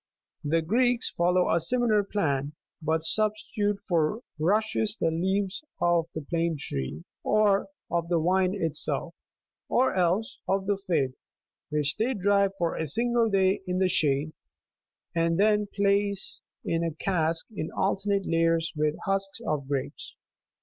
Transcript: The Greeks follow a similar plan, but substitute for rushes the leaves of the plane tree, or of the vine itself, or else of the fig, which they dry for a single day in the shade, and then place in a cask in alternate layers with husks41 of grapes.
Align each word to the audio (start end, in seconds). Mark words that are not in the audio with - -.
The 0.43 0.63
Greeks 0.63 1.11
follow 1.11 1.53
a 1.53 1.59
similar 1.59 2.03
plan, 2.03 2.53
but 2.81 3.03
substitute 3.05 3.77
for 3.87 4.21
rushes 4.39 4.97
the 4.99 5.11
leaves 5.11 5.63
of 5.79 6.07
the 6.15 6.21
plane 6.23 6.57
tree, 6.57 7.03
or 7.23 7.67
of 7.91 8.09
the 8.09 8.17
vine 8.19 8.55
itself, 8.55 9.13
or 9.69 9.93
else 9.93 10.39
of 10.47 10.65
the 10.65 10.79
fig, 10.87 11.11
which 11.69 11.97
they 11.97 12.15
dry 12.15 12.49
for 12.57 12.73
a 12.75 12.87
single 12.87 13.29
day 13.29 13.61
in 13.67 13.77
the 13.77 13.87
shade, 13.87 14.33
and 15.13 15.39
then 15.39 15.67
place 15.67 16.41
in 16.65 16.83
a 16.83 16.95
cask 16.95 17.45
in 17.55 17.69
alternate 17.71 18.25
layers 18.25 18.73
with 18.75 18.95
husks41 19.05 19.45
of 19.47 19.67
grapes. 19.67 20.15